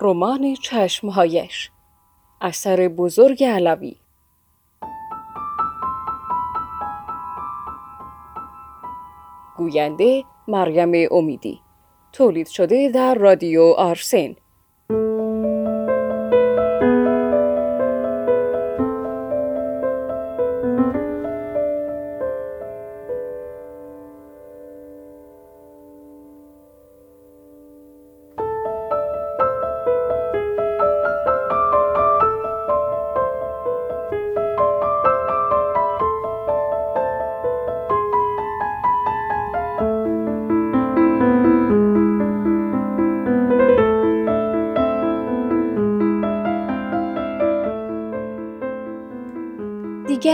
رمان 0.00 0.54
چشمهایش. 0.54 1.70
اثر 2.40 2.88
بزرگ 2.88 3.44
علوی. 3.44 3.96
گوینده 9.56 10.24
مریم 10.48 11.08
امیدی. 11.10 11.60
تولید 12.12 12.46
شده 12.46 12.90
در 12.94 13.14
رادیو 13.14 13.62
آرسن. 13.62 14.36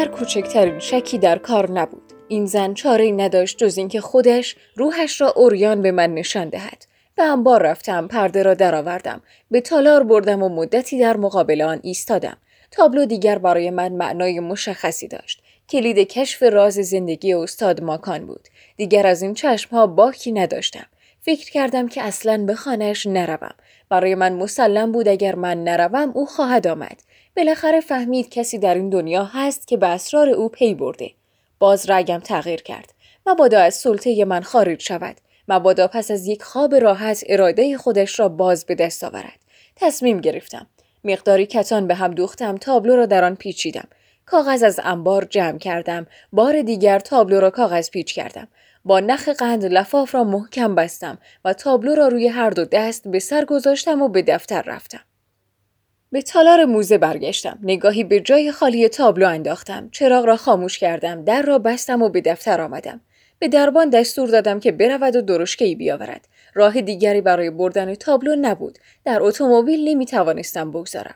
دیگر 0.02 0.14
کوچکترین 0.14 0.78
شکی 0.78 1.18
در 1.18 1.38
کار 1.38 1.70
نبود. 1.70 2.12
این 2.28 2.46
زن 2.46 2.74
چاره 2.74 3.12
نداشت 3.12 3.58
جز 3.58 3.78
اینکه 3.78 4.00
خودش 4.00 4.56
روحش 4.76 5.20
را 5.20 5.32
اوریان 5.36 5.82
به 5.82 5.92
من 5.92 6.14
نشان 6.14 6.48
دهد. 6.48 6.86
به 7.16 7.22
انبار 7.22 7.62
رفتم 7.62 8.08
پرده 8.08 8.42
را 8.42 8.54
درآوردم. 8.54 9.22
به 9.50 9.60
تالار 9.60 10.02
بردم 10.02 10.42
و 10.42 10.48
مدتی 10.48 10.98
در 10.98 11.16
مقابل 11.16 11.62
آن 11.62 11.80
ایستادم. 11.82 12.36
تابلو 12.70 13.04
دیگر 13.04 13.38
برای 13.38 13.70
من 13.70 13.92
معنای 13.92 14.40
مشخصی 14.40 15.08
داشت. 15.08 15.42
کلید 15.68 15.98
کشف 15.98 16.42
راز 16.42 16.74
زندگی 16.74 17.34
استاد 17.34 17.82
ماکان 17.82 18.26
بود. 18.26 18.48
دیگر 18.76 19.06
از 19.06 19.22
این 19.22 19.34
چشمها 19.34 19.86
باکی 19.86 20.32
نداشتم. 20.32 20.86
فکر 21.20 21.50
کردم 21.50 21.88
که 21.88 22.02
اصلا 22.02 22.44
به 22.46 22.54
خانهش 22.54 23.06
نروم. 23.06 23.54
برای 23.88 24.14
من 24.14 24.32
مسلم 24.32 24.92
بود 24.92 25.08
اگر 25.08 25.34
من 25.34 25.64
نروم 25.64 26.12
او 26.14 26.26
خواهد 26.26 26.66
آمد. 26.66 27.02
بالاخره 27.36 27.80
فهمید 27.80 28.28
کسی 28.30 28.58
در 28.58 28.74
این 28.74 28.88
دنیا 28.88 29.24
هست 29.24 29.68
که 29.68 29.76
به 29.76 29.86
اسرار 29.86 30.28
او 30.28 30.48
پی 30.48 30.74
برده. 30.74 31.10
باز 31.58 31.90
رگم 31.90 32.18
تغییر 32.18 32.62
کرد. 32.62 32.92
مبادا 33.26 33.60
از 33.60 33.74
سلطه 33.74 34.24
من 34.24 34.42
خارج 34.42 34.82
شود. 34.82 35.16
مبادا 35.48 35.88
پس 35.88 36.10
از 36.10 36.26
یک 36.26 36.42
خواب 36.42 36.74
راحت 36.74 37.24
اراده 37.28 37.76
خودش 37.76 38.20
را 38.20 38.28
باز 38.28 38.66
به 38.66 38.74
دست 38.74 39.04
آورد. 39.04 39.38
تصمیم 39.76 40.20
گرفتم. 40.20 40.66
مقداری 41.04 41.46
کتان 41.46 41.86
به 41.86 41.94
هم 41.94 42.10
دوختم 42.10 42.56
تابلو 42.56 42.96
را 42.96 43.06
در 43.06 43.24
آن 43.24 43.34
پیچیدم. 43.34 43.88
کاغذ 44.26 44.62
از 44.62 44.80
انبار 44.84 45.24
جمع 45.24 45.58
کردم. 45.58 46.06
بار 46.32 46.62
دیگر 46.62 46.98
تابلو 46.98 47.40
را 47.40 47.50
کاغذ 47.50 47.90
پیچ 47.90 48.14
کردم. 48.14 48.48
با 48.84 49.00
نخ 49.00 49.28
قند 49.28 49.64
لفاف 49.64 50.14
را 50.14 50.24
محکم 50.24 50.74
بستم 50.74 51.18
و 51.44 51.52
تابلو 51.52 51.94
را 51.94 52.08
روی 52.08 52.28
هر 52.28 52.50
دو 52.50 52.64
دست 52.64 53.08
به 53.08 53.18
سر 53.18 53.44
گذاشتم 53.44 54.02
و 54.02 54.08
به 54.08 54.22
دفتر 54.22 54.62
رفتم. 54.62 55.00
به 56.12 56.22
تالار 56.22 56.64
موزه 56.64 56.98
برگشتم. 56.98 57.58
نگاهی 57.62 58.04
به 58.04 58.20
جای 58.20 58.52
خالی 58.52 58.88
تابلو 58.88 59.28
انداختم. 59.28 59.88
چراغ 59.92 60.24
را 60.24 60.36
خاموش 60.36 60.78
کردم. 60.78 61.24
در 61.24 61.42
را 61.42 61.58
بستم 61.58 62.02
و 62.02 62.08
به 62.08 62.20
دفتر 62.20 62.60
آمدم. 62.60 63.00
به 63.38 63.48
دربان 63.48 63.90
دستور 63.90 64.28
دادم 64.28 64.60
که 64.60 64.72
برود 64.72 65.16
و 65.16 65.22
درشکهای 65.22 65.74
بیاورد. 65.74 66.28
راه 66.54 66.80
دیگری 66.80 67.20
برای 67.20 67.50
بردن 67.50 67.94
تابلو 67.94 68.36
نبود. 68.36 68.78
در 69.04 69.22
اتومبیل 69.22 69.88
نمی 69.88 70.06
توانستم 70.06 70.70
بگذارم. 70.70 71.14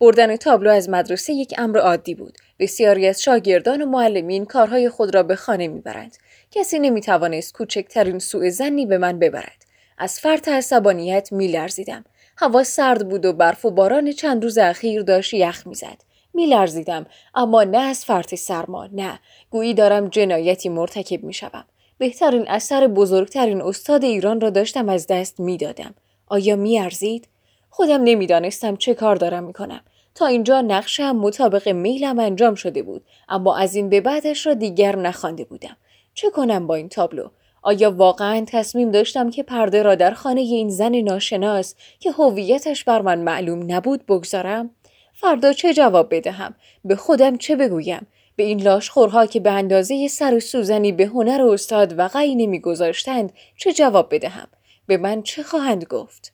بردن 0.00 0.36
تابلو 0.36 0.70
از 0.70 0.88
مدرسه 0.88 1.32
یک 1.32 1.54
امر 1.58 1.78
عادی 1.78 2.14
بود. 2.14 2.38
بسیاری 2.58 3.06
از 3.06 3.22
شاگردان 3.22 3.82
و 3.82 3.86
معلمین 3.86 4.44
کارهای 4.44 4.88
خود 4.88 5.14
را 5.14 5.22
به 5.22 5.36
خانه 5.36 5.68
می‌برند. 5.68 6.16
کسی 6.50 6.78
نمی 6.78 7.00
توانست 7.00 7.54
کوچکترین 7.54 8.18
سوء 8.18 8.50
زنی 8.50 8.86
به 8.86 8.98
من 8.98 9.18
ببرد. 9.18 9.64
از 9.98 10.20
فرط 10.20 10.48
عصبانیت 10.48 11.32
میلرزیدم. 11.32 12.04
هوا 12.40 12.62
سرد 12.62 13.08
بود 13.08 13.24
و 13.24 13.32
برف 13.32 13.64
و 13.64 13.70
باران 13.70 14.12
چند 14.12 14.42
روز 14.42 14.58
اخیر 14.58 15.02
داشت 15.02 15.34
یخ 15.34 15.66
می‌زد. 15.66 16.04
میلرزیدم 16.34 17.06
اما 17.34 17.64
نه 17.64 17.78
از 17.78 18.04
فرط 18.04 18.34
سرما 18.34 18.88
نه. 18.92 19.20
گویی 19.50 19.74
دارم 19.74 20.08
جنایتی 20.08 20.68
مرتکب 20.68 21.24
می‌شوم. 21.24 21.64
بهترین 21.98 22.48
اثر 22.48 22.86
بزرگترین 22.86 23.62
استاد 23.62 24.04
ایران 24.04 24.40
را 24.40 24.50
داشتم 24.50 24.88
از 24.88 25.06
دست 25.06 25.40
می‌دادم. 25.40 25.94
آیا 26.26 26.56
میارزید؟ 26.56 27.28
خودم 27.70 28.02
نمی‌دانستم 28.02 28.76
چه 28.76 28.94
کار 28.94 29.16
دارم 29.16 29.44
می‌کنم. 29.44 29.80
تا 30.14 30.26
اینجا 30.26 30.60
نقشم 30.60 31.16
مطابق 31.16 31.68
میلم 31.68 32.18
انجام 32.18 32.54
شده 32.54 32.82
بود 32.82 33.04
اما 33.28 33.56
از 33.56 33.74
این 33.74 33.88
به 33.88 34.00
بعدش 34.00 34.46
را 34.46 34.54
دیگر 34.54 34.96
نخوانده 34.96 35.44
بودم. 35.44 35.76
چه 36.14 36.30
کنم 36.30 36.66
با 36.66 36.74
این 36.74 36.88
تابلو؟ 36.88 37.28
آیا 37.68 37.90
واقعا 37.90 38.44
تصمیم 38.46 38.90
داشتم 38.90 39.30
که 39.30 39.42
پرده 39.42 39.82
را 39.82 39.94
در 39.94 40.10
خانه 40.10 40.40
این 40.40 40.70
زن 40.70 40.94
ناشناس 40.94 41.74
که 42.00 42.12
هویتش 42.12 42.84
بر 42.84 43.02
من 43.02 43.18
معلوم 43.18 43.72
نبود 43.72 44.06
بگذارم؟ 44.06 44.70
فردا 45.14 45.52
چه 45.52 45.74
جواب 45.74 46.14
بدهم؟ 46.14 46.54
به 46.84 46.96
خودم 46.96 47.36
چه 47.36 47.56
بگویم؟ 47.56 48.06
به 48.36 48.42
این 48.42 48.62
لاشخورها 48.62 49.26
که 49.26 49.40
به 49.40 49.50
اندازه 49.50 50.08
سر 50.08 50.38
سوزنی 50.38 50.92
به 50.92 51.04
هنر 51.04 51.42
استاد 51.42 51.94
و 51.98 52.08
غی 52.08 52.34
نمیگذاشتند 52.34 53.32
چه 53.56 53.72
جواب 53.72 54.14
بدهم؟ 54.14 54.48
به 54.86 54.96
من 54.96 55.22
چه 55.22 55.42
خواهند 55.42 55.84
گفت؟ 55.84 56.32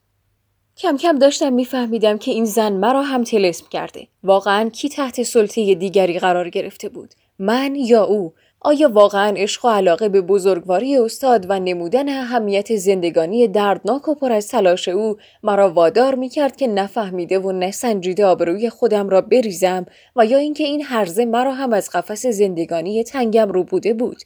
کم 0.77 0.97
کم 0.97 1.19
داشتم 1.19 1.53
میفهمیدم 1.53 2.19
که 2.19 2.31
این 2.31 2.45
زن 2.45 2.73
مرا 2.73 3.03
هم 3.03 3.25
تلسم 3.25 3.67
کرده. 3.71 4.07
واقعا 4.25 4.69
کی 4.69 4.89
تحت 4.89 5.23
سلطه 5.23 5.75
دیگری 5.75 6.19
قرار 6.19 6.51
گرفته 6.51 6.89
بود؟ 6.89 7.15
من 7.39 7.75
یا 7.75 8.05
او؟ 8.05 8.33
آیا 8.67 8.89
واقعا 8.89 9.35
عشق 9.37 9.65
و 9.65 9.69
علاقه 9.69 10.09
به 10.09 10.21
بزرگواری 10.21 10.99
استاد 10.99 11.47
و 11.49 11.61
نمودن 11.61 12.09
اهمیت 12.09 12.77
زندگانی 12.77 13.49
دردناک 13.49 14.09
و 14.09 14.15
پر 14.15 14.33
از 14.33 14.49
تلاش 14.49 14.89
او 14.89 15.17
مرا 15.43 15.71
وادار 15.71 16.15
می 16.15 16.29
کرد 16.29 16.57
که 16.57 16.67
نفهمیده 16.67 17.39
و 17.39 17.53
نسنجیده 17.53 18.27
آبروی 18.27 18.71
خودم 18.71 19.09
را 19.09 19.21
بریزم 19.21 19.87
و 20.17 20.27
یا 20.27 20.39
اینکه 20.39 20.65
این 20.65 20.83
هرزه 20.83 21.25
مرا 21.25 21.55
هم 21.55 21.73
از 21.73 21.91
قفس 21.91 22.27
زندگانی 22.27 23.05
تنگم 23.05 23.53
رو 23.53 23.65
بوده 23.65 23.95
بود 23.95 24.23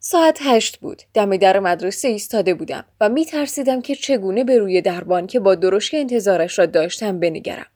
ساعت 0.00 0.38
هشت 0.42 0.76
بود. 0.76 1.02
دم 1.14 1.36
در 1.36 1.60
مدرسه 1.60 2.08
ایستاده 2.08 2.54
بودم 2.54 2.84
و 3.00 3.08
می 3.08 3.24
ترسیدم 3.24 3.80
که 3.80 3.94
چگونه 3.94 4.44
به 4.44 4.58
روی 4.58 4.82
دربان 4.82 5.26
که 5.26 5.40
با 5.40 5.54
درشک 5.54 5.94
انتظارش 5.94 6.58
را 6.58 6.66
داشتم 6.66 7.20
بنگرم. 7.20 7.66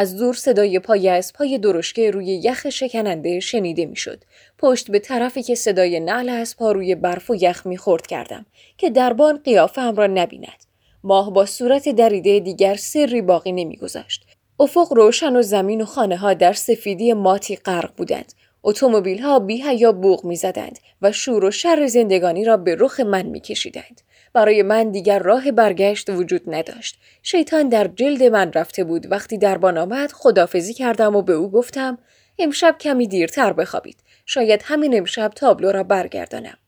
از 0.00 0.16
دور 0.16 0.34
صدای 0.34 0.78
پای 0.78 1.08
از 1.08 1.32
پای 1.32 1.58
درشکه 1.58 2.10
روی 2.10 2.26
یخ 2.26 2.70
شکننده 2.70 3.40
شنیده 3.40 3.86
می‌شد. 3.86 4.24
پشت 4.58 4.90
به 4.90 4.98
طرفی 4.98 5.42
که 5.42 5.54
صدای 5.54 6.00
نعل 6.00 6.44
پا 6.58 6.72
روی 6.72 6.94
برف 6.94 7.30
و 7.30 7.34
یخ 7.34 7.66
می‌خورد 7.66 8.06
کردم 8.06 8.46
که 8.76 8.90
دربان 8.90 9.36
قیافه 9.44 9.90
را 9.90 10.06
نبیند. 10.06 10.64
ماه 11.04 11.32
با 11.32 11.46
صورت 11.46 11.88
دریده 11.88 12.40
دیگر 12.40 12.74
سری 12.74 13.22
باقی 13.22 13.52
نمیگذاشت. 13.52 14.24
افق 14.60 14.92
روشن 14.92 15.36
و 15.36 15.42
زمین 15.42 15.80
و 15.80 15.84
خانه 15.84 16.16
ها 16.16 16.34
در 16.34 16.52
سفیدی 16.52 17.12
ماتی 17.12 17.56
غرق 17.56 17.90
بودند. 17.96 18.32
اتومبیل 18.62 19.18
ها 19.18 19.38
بی 19.38 19.54
یا 19.74 19.92
بوغ 19.92 20.24
می‌زدند 20.24 20.78
و 21.02 21.12
شور 21.12 21.44
و 21.44 21.50
شر 21.50 21.86
زندگانی 21.86 22.44
را 22.44 22.56
به 22.56 22.76
رخ 22.78 23.00
من 23.00 23.26
میکشیدند. 23.26 24.00
برای 24.32 24.62
من 24.62 24.90
دیگر 24.90 25.18
راه 25.18 25.52
برگشت 25.52 26.10
وجود 26.10 26.42
نداشت. 26.46 26.98
شیطان 27.22 27.68
در 27.68 27.88
جلد 27.88 28.22
من 28.22 28.52
رفته 28.52 28.84
بود 28.84 29.12
وقتی 29.12 29.38
دربان 29.38 29.78
آمد 29.78 30.12
خدافزی 30.12 30.74
کردم 30.74 31.16
و 31.16 31.22
به 31.22 31.32
او 31.32 31.50
گفتم 31.50 31.98
امشب 32.38 32.76
کمی 32.80 33.06
دیرتر 33.06 33.52
بخوابید. 33.52 33.96
شاید 34.26 34.62
همین 34.64 34.98
امشب 34.98 35.32
تابلو 35.36 35.72
را 35.72 35.82
برگردانم. 35.82 36.58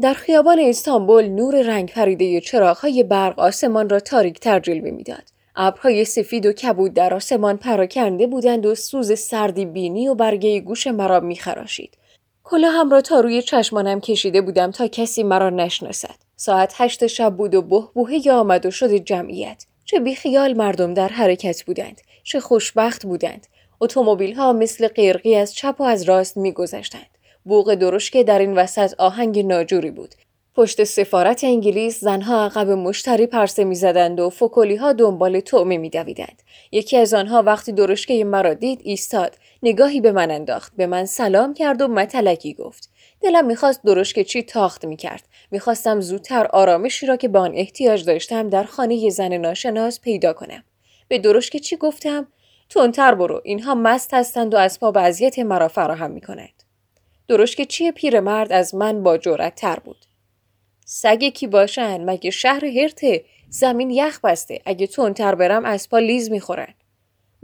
در 0.00 0.14
خیابان 0.14 0.58
استانبول 0.60 1.28
نور 1.28 1.62
رنگ 1.62 1.92
پریده 1.92 2.40
چراغهای 2.40 3.02
برق 3.02 3.38
آسمان 3.38 3.88
را 3.88 4.00
تاریک 4.00 4.40
تر 4.40 4.60
جلوه 4.60 4.90
می‌داد. 4.90 5.22
ابرهای 5.56 6.04
سفید 6.04 6.46
و 6.46 6.52
کبود 6.52 6.94
در 6.94 7.14
آسمان 7.14 7.56
پراکنده 7.56 8.26
بودند 8.26 8.66
و 8.66 8.74
سوز 8.74 9.18
سردی 9.18 9.64
بینی 9.64 10.08
و 10.08 10.14
برگه 10.14 10.60
گوش 10.60 10.86
مرا 10.86 11.20
میخراشید. 11.20 11.96
هم 12.52 12.90
را 12.90 13.00
تا 13.00 13.20
روی 13.20 13.42
چشمانم 13.42 14.00
کشیده 14.00 14.40
بودم 14.40 14.70
تا 14.70 14.88
کسی 14.88 15.22
مرا 15.22 15.50
نشناسد. 15.50 16.14
ساعت 16.36 16.74
هشت 16.76 17.06
شب 17.06 17.36
بود 17.36 17.54
و 17.54 17.62
بهبوهه 17.62 18.32
آمد 18.32 18.66
و 18.66 18.70
شد 18.70 18.94
جمعیت. 18.94 19.64
چه 19.84 20.00
بیخیال 20.00 20.54
مردم 20.54 20.94
در 20.94 21.08
حرکت 21.08 21.64
بودند. 21.64 22.00
چه 22.22 22.40
خوشبخت 22.40 23.06
بودند. 23.06 23.46
اتومبیل 23.80 24.34
ها 24.34 24.52
مثل 24.52 24.88
قیرقی 24.88 25.34
از 25.34 25.54
چپ 25.54 25.74
و 25.78 25.82
از 25.82 26.02
راست 26.02 26.36
میگذشتند. 26.36 27.06
بوق 27.44 27.74
درشکه 27.74 28.24
در 28.24 28.38
این 28.38 28.54
وسط 28.54 28.94
آهنگ 28.98 29.46
ناجوری 29.46 29.90
بود. 29.90 30.14
پشت 30.54 30.84
سفارت 30.84 31.44
انگلیس 31.44 32.00
زنها 32.00 32.44
عقب 32.44 32.70
مشتری 32.70 33.26
پرسه 33.26 33.64
می‌زدند 33.64 34.20
و 34.20 34.30
فکولی 34.30 34.76
ها 34.76 34.92
دنبال 34.92 35.40
تعمه 35.40 35.78
میدویدند. 35.78 36.42
یکی 36.72 36.96
از 36.96 37.14
آنها 37.14 37.42
وقتی 37.42 37.72
درشکه 37.72 38.24
مرا 38.24 38.54
دید 38.54 38.80
ایستاد 38.84 39.36
نگاهی 39.64 40.00
به 40.00 40.12
من 40.12 40.30
انداخت. 40.30 40.72
به 40.76 40.86
من 40.86 41.04
سلام 41.04 41.54
کرد 41.54 41.82
و 41.82 41.88
متلکی 41.88 42.54
گفت. 42.54 42.90
دلم 43.20 43.46
می‌خواست 43.46 43.82
درشکه 43.82 44.24
چی 44.24 44.42
تاخت 44.42 44.84
می‌کرد. 44.84 45.28
می‌خواستم 45.50 46.00
زودتر 46.00 46.46
آرامشی 46.46 47.06
را 47.06 47.16
که 47.16 47.28
به 47.28 47.38
آن 47.38 47.52
احتیاج 47.54 48.04
داشتم 48.04 48.50
در 48.50 48.64
خانه 48.64 49.10
زن 49.10 49.32
ناشناس 49.32 50.00
پیدا 50.00 50.32
کنم. 50.32 50.64
به 51.08 51.18
درش 51.18 51.50
که 51.50 51.58
چی 51.58 51.76
گفتم؟ 51.76 52.28
تندتر 52.68 53.14
برو. 53.14 53.40
اینها 53.44 53.74
مست 53.74 54.14
هستند 54.14 54.54
و 54.54 54.56
اسباب 54.56 54.98
اذیت 54.98 55.38
مرا 55.38 55.68
فراهم 55.68 56.10
می‌کنند 56.10 56.62
درش 57.28 57.56
که 57.56 57.64
چی 57.64 57.92
پیرمرد 57.92 58.52
از 58.52 58.74
من 58.74 59.02
با 59.02 59.18
جرأت 59.18 59.54
تر 59.54 59.78
بود. 59.84 60.06
سگ 60.84 61.28
کی 61.28 61.46
باشن؟ 61.46 62.04
مگه 62.04 62.30
شهر 62.30 62.64
هرته؟ 62.64 63.24
زمین 63.48 63.90
یخ 63.90 64.20
بسته. 64.24 64.60
اگه 64.64 64.86
تندتر 64.86 65.34
برم 65.34 65.64
اسبا 65.64 65.98
لیز 65.98 66.30
می‌خورن. 66.30 66.74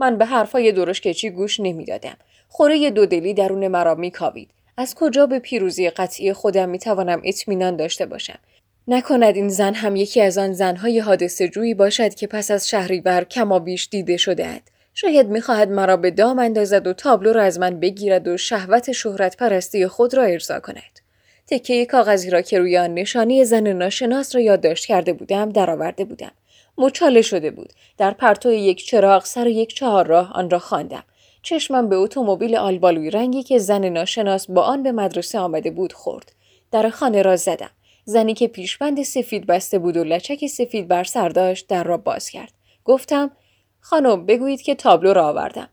من 0.01 0.17
به 0.17 0.25
حرفای 0.25 0.71
درش 0.71 1.01
کچی 1.01 1.29
گوش 1.29 1.59
نمی‌دادم 1.59 2.17
خوره 2.49 2.89
دودلی 2.89 3.33
درون 3.33 3.67
مرا 3.67 3.95
میکاوید 3.95 4.49
از 4.77 4.95
کجا 4.95 5.25
به 5.25 5.39
پیروزی 5.39 5.89
قطعی 5.89 6.33
خودم 6.33 6.69
می‌توانم 6.69 7.21
اطمینان 7.25 7.75
داشته 7.75 8.05
باشم 8.05 8.39
نکند 8.87 9.35
این 9.35 9.49
زن 9.49 9.73
هم 9.73 9.95
یکی 9.95 10.21
از 10.21 10.37
آن 10.37 10.53
زنهای 10.53 10.99
حادثه 10.99 11.47
جویی 11.47 11.73
باشد 11.73 12.13
که 12.13 12.27
پس 12.27 12.51
از 12.51 12.69
شهریور 12.69 13.23
کما 13.23 13.59
بیش 13.59 13.89
دیده 13.91 14.17
شده 14.17 14.45
اند. 14.45 14.69
شاید 14.93 15.27
می‌خواهد 15.27 15.69
مرا 15.69 15.97
به 15.97 16.11
دام 16.11 16.39
اندازد 16.39 16.87
و 16.87 16.93
تابلو 16.93 17.33
را 17.33 17.41
از 17.43 17.59
من 17.59 17.79
بگیرد 17.79 18.27
و 18.27 18.37
شهوت 18.37 18.91
شهرت 18.91 19.37
پرستی 19.37 19.87
خود 19.87 20.13
را 20.13 20.23
ارضا 20.23 20.59
کند. 20.59 20.99
تکه 21.47 21.85
کاغذی 21.85 22.29
را 22.29 22.41
که 22.41 22.59
روی 22.59 22.77
آن 22.77 22.93
نشانی 22.93 23.45
زن 23.45 23.67
ناشناس 23.67 24.35
را 24.35 24.41
یادداشت 24.41 24.85
کرده 24.85 25.13
بودم 25.13 25.49
درآورده 25.49 26.05
بودم. 26.05 26.31
مچاله 26.77 27.21
شده 27.21 27.51
بود. 27.51 27.73
در 27.97 28.11
پرتو 28.11 28.51
یک 28.51 28.85
چراغ 28.85 29.25
سر 29.25 29.47
یک 29.47 29.75
چهار 29.75 30.07
راه 30.07 30.31
آن 30.33 30.49
را 30.49 30.59
خواندم. 30.59 31.03
چشمم 31.41 31.89
به 31.89 31.95
اتومبیل 31.95 32.55
آلبالوی 32.55 33.09
رنگی 33.09 33.43
که 33.43 33.57
زن 33.57 33.85
ناشناس 33.85 34.49
با 34.49 34.61
آن 34.61 34.83
به 34.83 34.91
مدرسه 34.91 35.39
آمده 35.39 35.71
بود 35.71 35.93
خورد. 35.93 36.31
در 36.71 36.89
خانه 36.89 37.21
را 37.21 37.35
زدم. 37.35 37.69
زنی 38.05 38.33
که 38.33 38.47
پیشبند 38.47 39.03
سفید 39.03 39.45
بسته 39.45 39.79
بود 39.79 39.97
و 39.97 40.03
لچک 40.03 40.47
سفید 40.47 40.87
بر 40.87 41.03
سر 41.03 41.29
داشت 41.29 41.67
در 41.67 41.83
را 41.83 41.97
باز 41.97 42.29
کرد. 42.29 42.53
گفتم 42.85 43.31
خانم 43.79 44.25
بگویید 44.25 44.61
که 44.61 44.75
تابلو 44.75 45.13
را 45.13 45.27
آوردم. 45.27 45.69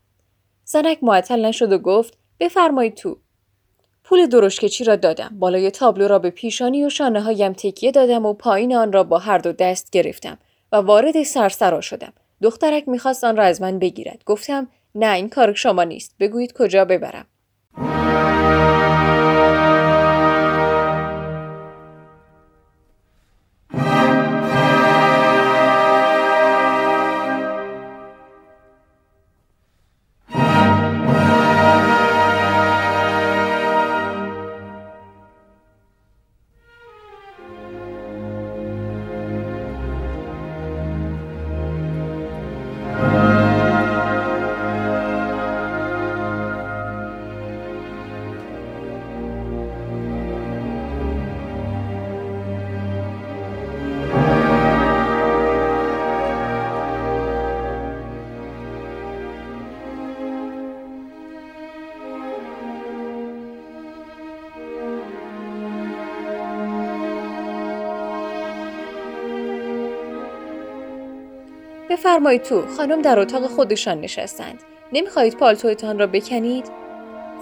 زنک 0.65 0.97
معطل 1.01 1.45
نشد 1.45 1.71
و 1.71 1.77
گفت 1.77 2.17
بفرمایید 2.39 2.95
تو. 2.95 3.17
پول 4.03 4.25
درشکچی 4.25 4.83
را 4.83 4.95
دادم. 4.95 5.35
بالای 5.39 5.71
تابلو 5.71 6.07
را 6.07 6.19
به 6.19 6.29
پیشانی 6.29 6.85
و 6.85 6.89
شانه 6.89 7.21
هایم 7.21 7.53
تکیه 7.53 7.91
دادم 7.91 8.25
و 8.25 8.33
پایین 8.33 8.75
آن 8.75 8.93
را 8.93 9.03
با 9.03 9.17
هر 9.17 9.37
دو 9.37 9.51
دست 9.51 9.89
گرفتم 9.91 10.37
و 10.71 10.75
وارد 10.75 11.23
سرسرا 11.23 11.81
شدم. 11.81 12.13
دخترک 12.41 12.87
می‌خواست 12.87 13.23
آن 13.23 13.37
را 13.37 13.43
از 13.43 13.61
من 13.61 13.79
بگیرد. 13.79 14.23
گفتم 14.25 14.67
نه 14.95 15.13
این 15.13 15.29
کار 15.29 15.53
شما 15.53 15.83
نیست. 15.83 16.15
بگویید 16.19 16.53
کجا 16.53 16.85
ببرم. 16.85 17.25
بفرمایید 71.99 72.41
تو 72.41 72.67
خانم 72.67 73.01
در 73.01 73.19
اتاق 73.19 73.47
خودشان 73.47 74.01
نشستند. 74.01 74.59
نمی‌خواهید 74.93 75.37
پالتویتان 75.37 75.99
را 75.99 76.07
بکنید؟ 76.07 76.65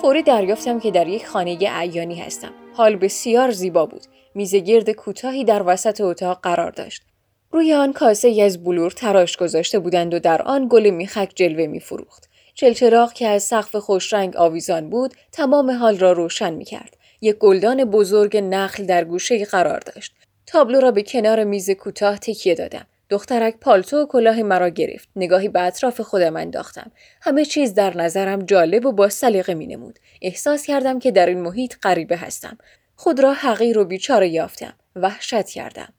فوری 0.02 0.24
دریافتم 0.24 0.80
که 0.80 0.92
در 0.92 1.08
یک 1.08 1.28
خانه 1.28 1.58
عیانی 1.70 2.16
هستم. 2.16 2.52
حال 2.74 2.96
بسیار 2.96 3.52
زیبا 3.52 3.86
بود. 3.86 4.02
میز 4.36 4.56
گرد 4.56 4.92
کوتاهی 4.92 5.44
در 5.44 5.64
وسط 5.66 6.02
اتاق 6.02 6.40
قرار 6.44 6.72
داشت. 6.72 7.02
روی 7.52 7.74
آن 7.74 7.94
کاسه 7.94 8.42
از 8.42 8.64
بلور 8.64 8.92
تراش 8.92 9.38
گذاشته 9.38 9.80
بودند 9.80 10.14
و 10.14 10.20
در 10.20 10.42
آن 10.42 10.68
گل 10.70 10.90
میخک 10.90 11.32
جلوه 11.36 11.68
میفروخت. 11.68 12.30
چلچراغ 12.54 13.14
که 13.14 13.28
از 13.28 13.44
سقف 13.44 13.76
خوشرنگ 13.76 14.36
آویزان 14.36 14.90
بود 14.90 15.14
تمام 15.32 15.72
حال 15.72 15.98
را 15.98 16.12
روشن 16.12 16.54
می‌کرد. 16.54 16.98
یک 17.22 17.36
گلدان 17.36 17.86
بزرگ 17.86 18.38
نخل 18.38 18.86
در 18.86 19.04
گوشه 19.04 19.46
قرار 19.46 19.80
داشت. 19.80 20.14
تابلو 20.46 20.80
را 20.80 20.92
به 20.92 21.04
کنار 21.04 21.44
میز 21.44 21.72
کوتاه 21.72 22.18
تکیه 22.18 22.56
دادم. 22.56 22.86
دخترک 23.10 23.58
پالتو 23.58 23.98
و 23.98 24.06
کلاه 24.06 24.44
مرا 24.44 24.70
گرفت. 24.70 25.10
نگاهی 25.16 25.50
به 25.50 25.62
اطراف 25.62 26.02
خودم 26.02 26.36
انداختم. 26.36 26.92
همه 27.22 27.46
چیز 27.46 27.74
در 27.74 27.98
نظرم 27.98 28.46
جالب 28.46 28.86
و 28.86 28.92
با 28.92 29.10
سلیقه 29.10 29.54
می 29.54 29.68
نمود. 29.68 30.00
احساس 30.22 30.66
کردم 30.66 31.00
که 31.00 31.12
در 31.12 31.26
این 31.26 31.42
محیط 31.42 31.76
غریبه 31.84 32.18
هستم. 32.18 32.58
خود 32.96 33.20
را 33.20 33.34
حقیر 33.34 33.78
و 33.78 33.86
بیچاره 33.86 34.30
یافتم. 34.30 34.74
وحشت 34.96 35.50
کردم. 35.50 35.94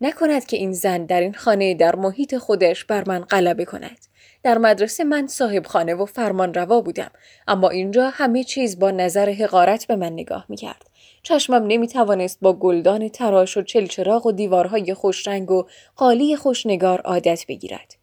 نکند 0.00 0.46
که 0.46 0.56
این 0.56 0.72
زن 0.72 1.06
در 1.06 1.20
این 1.20 1.34
خانه 1.34 1.74
در 1.74 1.96
محیط 1.96 2.36
خودش 2.36 2.84
بر 2.84 3.04
من 3.06 3.18
غلبه 3.18 3.64
کند. 3.64 3.98
در 4.42 4.58
مدرسه 4.58 5.04
من 5.04 5.26
صاحب 5.26 5.66
خانه 5.66 5.94
و 5.94 6.04
فرمان 6.06 6.54
روا 6.54 6.80
بودم. 6.80 7.10
اما 7.48 7.68
اینجا 7.68 8.10
همه 8.10 8.44
چیز 8.44 8.78
با 8.78 8.90
نظر 8.90 9.30
حقارت 9.30 9.86
به 9.86 9.96
من 9.96 10.12
نگاه 10.12 10.46
می 10.48 10.56
کرد. 10.56 10.82
چشمم 11.22 11.66
نمی 11.66 11.88
توانست 11.88 12.38
با 12.42 12.52
گلدان 12.52 13.08
تراش 13.08 13.56
و 13.56 13.62
چلچراغ 13.62 14.26
و 14.26 14.32
دیوارهای 14.32 14.94
خوشرنگ 14.94 15.50
و 15.50 15.64
قالی 15.96 16.36
خوشنگار 16.36 17.00
عادت 17.00 17.44
بگیرد. 17.48 17.94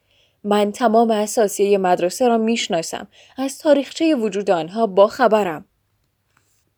من 0.44 0.72
تمام 0.72 1.12
اساسیه 1.12 1.78
مدرسه 1.78 2.28
را 2.28 2.38
می‌شناسم 2.38 3.08
از 3.38 3.58
تاریخچه 3.58 4.16
وجود 4.16 4.52
آنها 4.52 4.88
با 4.88 5.08
خبرم. 5.08 5.66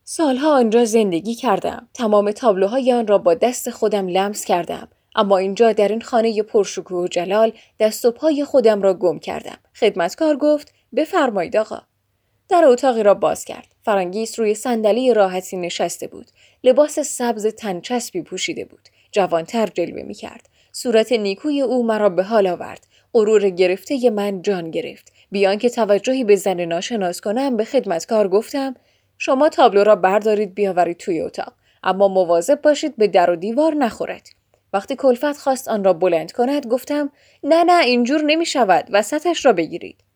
سالها 0.04 0.56
آنجا 0.56 0.86
زندگی 0.86 1.36
کردم. 1.36 1.88
تمام 1.94 2.32
تابلوهای 2.32 2.94
آن 2.94 3.08
را 3.08 3.18
با 3.18 3.34
دست 3.34 3.70
خودم 3.70 4.08
لمس 4.08 4.46
کردم. 4.46 4.88
اما 5.16 5.38
اینجا 5.38 5.74
در 5.74 5.88
این 5.88 6.02
خانه 6.02 6.44
پرشکوه 6.44 6.98
و 7.04 7.08
جلال 7.08 7.52
دست 7.80 8.06
و 8.06 8.12
پای 8.12 8.46
خودم 8.46 8.82
را 8.82 8.94
گم 8.94 9.20
کردم. 9.20 9.58
خدمتکار 9.80 10.38
گفت 10.38 10.74
بفرمایید 10.96 11.58
آقا. 11.58 11.82
در 12.50 12.66
اتاقی 12.66 13.04
را 13.04 13.14
باز 13.14 13.46
کرد. 13.46 13.68
فرانگیس 13.84 14.40
روی 14.40 14.56
صندلی 14.56 15.14
راحتی 15.14 15.58
نشسته 15.58 16.08
بود. 16.08 16.28
لباس 16.64 17.00
سبز 17.00 17.48
تنچسبی 17.48 18.22
پوشیده 18.22 18.66
بود. 18.66 18.90
جوانتر 19.12 19.66
جلوه 19.66 20.04
می 20.04 20.14
کرد. 20.14 20.50
صورت 20.72 21.12
نیکوی 21.12 21.62
او 21.62 21.86
مرا 21.86 22.10
به 22.10 22.24
حال 22.24 22.48
آورد. 22.48 22.88
غرور 23.14 23.50
گرفته 23.50 24.10
من 24.10 24.42
جان 24.42 24.72
گرفت. 24.72 25.14
بیان 25.32 25.58
که 25.58 25.70
توجهی 25.70 26.24
به 26.24 26.36
زن 26.36 26.62
ناشناس 26.62 27.22
کنم 27.22 27.58
به 27.58 27.64
خدمتکار 27.64 28.28
گفتم 28.28 28.76
شما 29.18 29.50
تابلو 29.50 29.84
را 29.84 29.96
بردارید 29.96 30.54
بیاورید 30.54 30.98
توی 30.98 31.22
اتاق. 31.22 31.54
اما 31.84 32.08
مواظب 32.08 32.62
باشید 32.62 32.96
به 32.96 33.08
در 33.08 33.30
و 33.30 33.36
دیوار 33.36 33.74
نخورد. 33.74 34.30
وقتی 34.74 34.96
کلفت 34.96 35.38
خواست 35.38 35.68
آن 35.68 35.84
را 35.84 35.94
بلند 35.94 36.32
کند 36.32 36.68
گفتم 36.68 37.12
نه 37.44 37.64
نه 37.64 37.84
اینجور 37.84 38.22
نمی 38.22 38.46
شود 38.46 38.88
وسطش 38.92 39.46
را 39.46 39.54
بگیرید. 39.54 40.07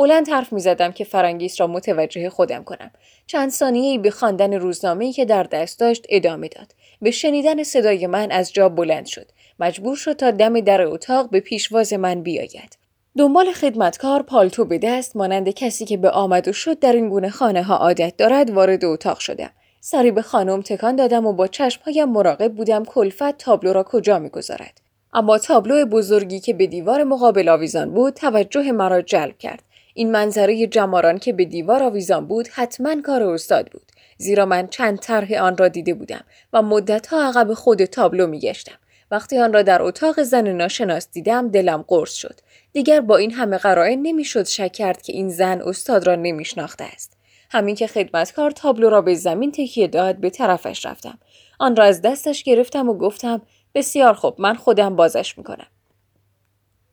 بلند 0.00 0.28
حرف 0.28 0.52
می 0.52 0.60
زدم 0.60 0.92
که 0.92 1.04
فرانگیس 1.04 1.60
را 1.60 1.66
متوجه 1.66 2.30
خودم 2.30 2.64
کنم. 2.64 2.90
چند 3.26 3.50
ثانیه 3.50 3.98
به 3.98 4.10
خواندن 4.10 4.52
روزنامه‌ای 4.52 5.12
که 5.12 5.24
در 5.24 5.42
دست 5.42 5.80
داشت 5.80 6.06
ادامه 6.08 6.48
داد. 6.48 6.74
به 7.02 7.10
شنیدن 7.10 7.62
صدای 7.62 8.06
من 8.06 8.30
از 8.30 8.52
جا 8.52 8.68
بلند 8.68 9.06
شد. 9.06 9.26
مجبور 9.58 9.96
شد 9.96 10.12
تا 10.12 10.30
دم 10.30 10.60
در 10.60 10.82
اتاق 10.82 11.30
به 11.30 11.40
پیشواز 11.40 11.92
من 11.92 12.22
بیاید. 12.22 12.78
دنبال 13.18 13.52
خدمتکار 13.52 14.22
پالتو 14.22 14.64
به 14.64 14.78
دست 14.78 15.16
مانند 15.16 15.48
کسی 15.48 15.84
که 15.84 15.96
به 15.96 16.10
آمد 16.10 16.48
و 16.48 16.52
شد 16.52 16.78
در 16.78 16.92
این 16.92 17.08
گونه 17.08 17.30
خانه 17.30 17.62
ها 17.62 17.76
عادت 17.76 18.16
دارد 18.16 18.50
وارد 18.50 18.84
اتاق 18.84 19.18
شدم. 19.18 19.50
سری 19.80 20.10
به 20.10 20.22
خانم 20.22 20.62
تکان 20.62 20.96
دادم 20.96 21.26
و 21.26 21.32
با 21.32 21.46
چشمهایم 21.46 22.08
مراقب 22.08 22.52
بودم 22.54 22.84
کلفت 22.84 23.38
تابلو 23.38 23.72
را 23.72 23.82
کجا 23.82 24.18
می‌گذارد 24.18 24.80
اما 25.12 25.38
تابلو 25.38 25.86
بزرگی 25.86 26.40
که 26.40 26.54
به 26.54 26.66
دیوار 26.66 27.04
مقابل 27.04 27.48
آویزان 27.48 27.90
بود 27.90 28.14
توجه 28.14 28.72
مرا 28.72 29.02
جلب 29.02 29.38
کرد 29.38 29.62
این 29.94 30.10
منظره 30.10 30.66
جماران 30.66 31.18
که 31.18 31.32
به 31.32 31.44
دیوار 31.44 31.82
آویزان 31.82 32.26
بود 32.26 32.48
حتما 32.48 33.02
کار 33.02 33.22
استاد 33.22 33.70
بود. 33.70 33.82
زیرا 34.18 34.46
من 34.46 34.66
چند 34.66 34.98
طرح 34.98 35.32
آن 35.32 35.56
را 35.56 35.68
دیده 35.68 35.94
بودم 35.94 36.24
و 36.52 36.62
مدتها 36.62 37.28
عقب 37.28 37.54
خود 37.54 37.84
تابلو 37.84 38.26
میگشتم. 38.26 38.78
وقتی 39.10 39.38
آن 39.38 39.52
را 39.52 39.62
در 39.62 39.82
اتاق 39.82 40.22
زن 40.22 40.48
ناشناس 40.48 41.08
دیدم 41.12 41.48
دلم 41.48 41.84
قرص 41.88 42.14
شد. 42.14 42.40
دیگر 42.72 43.00
با 43.00 43.16
این 43.16 43.30
همه 43.30 43.58
قرائن 43.58 44.02
نمی‌شد 44.02 44.46
شک 44.46 44.72
کرد 44.72 45.02
که 45.02 45.12
این 45.12 45.28
زن 45.28 45.62
استاد 45.62 46.06
را 46.06 46.14
نمیشناخته 46.14 46.84
است. 46.84 47.16
همین 47.50 47.74
که 47.74 47.86
خدمتکار 47.86 48.50
تابلو 48.50 48.90
را 48.90 49.02
به 49.02 49.14
زمین 49.14 49.52
تکیه 49.52 49.86
داد 49.86 50.16
به 50.16 50.30
طرفش 50.30 50.86
رفتم. 50.86 51.18
آن 51.58 51.76
را 51.76 51.84
از 51.84 52.02
دستش 52.02 52.42
گرفتم 52.42 52.88
و 52.88 52.94
گفتم 52.94 53.42
بسیار 53.74 54.14
خوب 54.14 54.40
من 54.40 54.54
خودم 54.54 54.96
بازش 54.96 55.38
می‌کنم. 55.38 55.66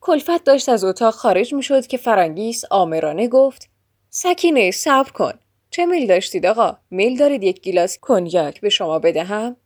کلفت 0.02 0.44
داشت 0.44 0.70
از 0.70 0.84
اتاق 0.84 1.14
خارج 1.14 1.54
می 1.54 1.64
شد 1.64 1.88
که 1.88 1.98
فرانگیس 1.98 2.64
آمرانه 2.72 3.28
گفت 3.28 3.70
سکینه 4.10 4.72
صبر 4.72 5.12
کن. 5.12 5.34
چه 5.70 5.86
میل 5.86 6.08
داشتید 6.08 6.46
آقا؟ 6.46 6.78
میل 6.92 7.18
دارید 7.18 7.44
یک 7.44 7.62
گیلاس 7.62 7.98
کنیاک 7.98 8.62
به 8.62 8.70
شما 8.70 9.00
بدهم؟ 9.00 9.58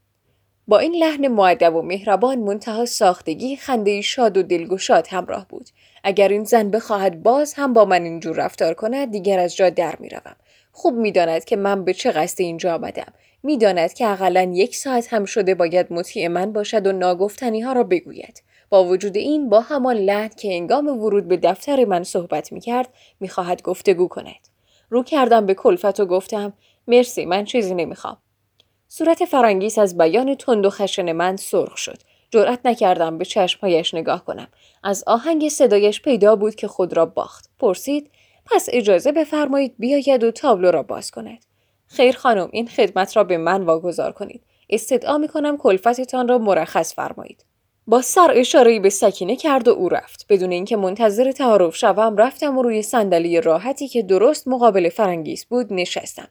با 0.67 0.79
این 0.79 0.95
لحن 0.95 1.27
معدب 1.27 1.75
و 1.75 1.81
مهربان 1.81 2.39
منتها 2.39 2.85
ساختگی 2.85 3.55
خنده 3.55 4.01
شاد 4.01 4.37
و 4.37 4.43
دلگشاد 4.43 5.07
همراه 5.07 5.47
بود. 5.47 5.69
اگر 6.03 6.27
این 6.27 6.43
زن 6.43 6.71
بخواهد 6.71 7.23
باز 7.23 7.53
هم 7.53 7.73
با 7.73 7.85
من 7.85 8.03
اینجور 8.03 8.35
رفتار 8.35 8.73
کند 8.73 9.11
دیگر 9.11 9.39
از 9.39 9.55
جا 9.55 9.69
در 9.69 9.95
می‌روم. 9.99 10.35
خوب 10.71 10.95
می‌داند 10.95 11.45
که 11.45 11.55
من 11.55 11.85
به 11.85 11.93
چه 11.93 12.11
قصد 12.11 12.41
اینجا 12.41 12.75
آمدم. 12.75 13.13
می‌داند 13.43 13.93
که 13.93 14.07
اقلا 14.07 14.51
یک 14.53 14.75
ساعت 14.75 15.13
هم 15.13 15.25
شده 15.25 15.55
باید 15.55 15.93
مطیع 15.93 16.27
من 16.27 16.53
باشد 16.53 16.87
و 16.87 16.91
ناگفتنی 16.91 17.61
ها 17.61 17.73
را 17.73 17.83
بگوید. 17.83 18.41
با 18.71 18.83
وجود 18.83 19.17
این 19.17 19.49
با 19.49 19.61
همان 19.61 19.95
لحن 19.95 20.29
که 20.29 20.53
انگام 20.53 20.87
ورود 20.87 21.27
به 21.27 21.37
دفتر 21.37 21.85
من 21.85 22.03
صحبت 22.03 22.51
می‌کرد 22.51 22.89
می‌خواهد 23.19 23.61
گفتگو 23.61 24.07
کند. 24.07 24.47
رو 24.89 25.03
کردم 25.03 25.45
به 25.45 25.53
کلفت 25.53 25.99
و 25.99 26.05
گفتم 26.05 26.53
مرسی 26.87 27.25
من 27.25 27.45
چیزی 27.45 27.75
نمی‌خوام. 27.75 28.17
صورت 28.87 29.25
فرانگیس 29.25 29.77
از 29.77 29.97
بیان 29.97 30.35
تند 30.35 30.65
و 30.65 30.69
خشن 30.69 31.11
من 31.11 31.37
سرخ 31.37 31.77
شد. 31.77 31.97
جرأت 32.29 32.59
نکردم 32.65 33.17
به 33.17 33.25
چشمهایش 33.25 33.93
نگاه 33.93 34.25
کنم. 34.25 34.47
از 34.83 35.03
آهنگ 35.07 35.49
صدایش 35.49 36.01
پیدا 36.01 36.35
بود 36.35 36.55
که 36.55 36.67
خود 36.67 36.97
را 36.97 37.05
باخت. 37.05 37.49
پرسید 37.59 38.11
پس 38.45 38.69
اجازه 38.71 39.11
بفرمایید 39.11 39.75
بیاید 39.79 40.23
و 40.23 40.31
تابلو 40.31 40.71
را 40.71 40.83
باز 40.83 41.11
کند. 41.11 41.45
خیر 41.87 42.15
خانم 42.15 42.49
این 42.51 42.67
خدمت 42.67 43.17
را 43.17 43.23
به 43.23 43.37
من 43.37 43.61
واگذار 43.61 44.11
کنید. 44.11 44.43
استدعا 44.69 45.17
می 45.17 45.27
کنم 45.27 45.57
کلفتتان 45.57 46.27
را 46.27 46.37
مرخص 46.37 46.93
فرمایید. 46.93 47.45
با 47.87 48.01
سر 48.01 48.31
اشاره‌ای 48.35 48.79
به 48.79 48.89
سکینه 48.89 49.35
کرد 49.35 49.67
و 49.67 49.71
او 49.71 49.89
رفت. 49.89 50.25
بدون 50.29 50.51
اینکه 50.51 50.77
منتظر 50.77 51.31
تعارف 51.31 51.75
شوم 51.75 52.17
رفتم 52.17 52.57
و 52.57 52.61
روی 52.61 52.81
صندلی 52.81 53.41
راحتی 53.41 53.87
که 53.87 54.03
درست 54.03 54.47
مقابل 54.47 54.89
فرانگیس 54.89 55.45
بود 55.45 55.73
نشستم. 55.73 56.27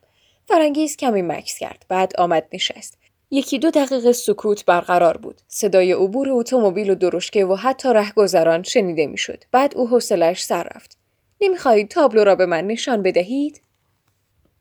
فرانگیس 0.49 0.97
کمی 0.97 1.23
مکس 1.23 1.59
کرد 1.59 1.87
بعد 1.89 2.13
آمد 2.19 2.47
نشست. 2.53 2.99
یکی 3.31 3.59
دو 3.59 3.71
دقیقه 3.71 4.13
سکوت 4.13 4.65
برقرار 4.65 5.17
بود. 5.17 5.41
صدای 5.49 5.93
عبور 5.93 6.29
اتومبیل 6.31 6.91
و 6.91 6.95
درشکه 6.95 7.45
و 7.45 7.55
حتی 7.55 7.89
رهگذران 7.89 8.63
شنیده 8.63 9.07
می‌شد. 9.07 9.45
بعد 9.53 9.77
او 9.77 9.89
حوصلش 9.89 10.43
سر 10.43 10.63
رفت. 10.63 10.99
نمی‌خواهید 11.41 11.89
تابلو 11.89 12.25
را 12.25 12.35
به 12.35 12.47
من 12.47 12.67
نشان 12.67 13.03
بدهید؟ 13.03 13.61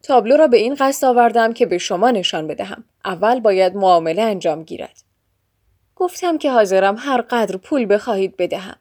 تابلو 0.04 0.38
را 0.38 0.48
به 0.48 0.58
این 0.58 0.76
قصد 0.80 1.08
آوردم 1.08 1.54
که 1.54 1.66
به 1.66 1.78
شما 1.78 2.12
نشان 2.12 2.48
بدهم. 2.48 2.84
اول 3.06 3.40
باید 3.40 3.76
معامله 3.76 4.22
انجام 4.22 4.64
گیرد. 4.64 5.09
گفتم 6.00 6.38
که 6.38 6.52
حاضرم 6.52 6.96
هر 7.00 7.22
قدر 7.22 7.58
پول 7.58 7.94
بخواهید 7.94 8.38
بدهم. 8.38 8.76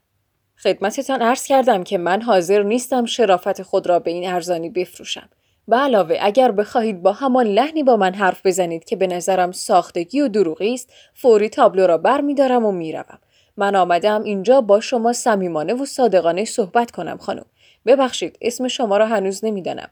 خدمتتان 0.63 1.23
عرض 1.23 1.47
کردم 1.47 1.85
که 1.85 1.99
من 1.99 2.23
حاضر 2.23 2.63
نیستم 2.63 3.05
شرافت 3.05 3.63
خود 3.63 3.87
را 3.87 3.99
به 3.99 4.11
این 4.11 4.33
ارزانی 4.33 4.71
بفروشم. 4.71 5.29
به 5.69 5.77
علاوه 5.77 6.19
اگر 6.21 6.53
بخواهید 6.53 7.03
با 7.03 7.13
همان 7.13 7.47
لحنی 7.47 7.83
با 7.83 7.97
من 7.97 8.15
حرف 8.15 8.47
بزنید 8.47 8.85
که 8.85 8.97
به 8.97 9.07
نظرم 9.07 9.53
ساختگی 9.53 10.21
و 10.21 10.29
دروغی 10.29 10.75
است 10.75 10.93
فوری 11.15 11.49
تابلو 11.49 11.87
را 11.87 11.99
بر 11.99 12.21
می 12.21 12.35
دارم 12.35 12.67
و 12.67 12.73
می‌روم. 12.73 13.19
من 13.57 13.77
آمدم 13.77 14.23
اینجا 14.23 14.61
با 14.61 14.81
شما 14.81 15.13
صمیمانه 15.13 15.75
و 15.75 15.85
صادقانه 15.85 16.45
صحبت 16.45 16.91
کنم 16.91 17.17
خانم. 17.17 17.47
ببخشید 17.87 18.39
اسم 18.41 18.69
شما 18.69 18.97
را 18.97 19.07
هنوز 19.07 19.45
نمی‌دانم. 19.45 19.91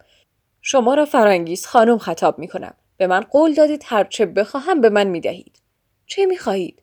شما 0.62 0.94
را 0.94 1.04
فرانگیز 1.04 1.66
خانم 1.66 1.98
خطاب 1.98 2.38
می 2.38 2.48
کنم 2.48 2.74
به 2.96 3.06
من 3.06 3.20
قول 3.20 3.54
دادید 3.54 3.82
هرچه 3.86 4.26
بخواهم 4.26 4.80
به 4.80 4.88
من 4.88 5.06
می 5.06 5.20
دهید 5.20 5.58
چه 6.06 6.26
می 6.26 6.38
خواهید؟ 6.38 6.82